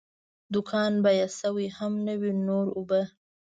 [0.53, 3.01] دوکان بیمه شوی هم نه وي، نور اوبه.